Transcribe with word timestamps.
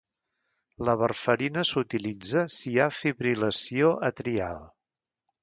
La 0.87 0.95
warfarina 1.01 1.65
s'utilitza 1.71 2.47
si 2.55 2.73
hi 2.73 2.81
ha 2.81 2.89
fibril·lació 3.01 3.93
atrial. 4.11 4.61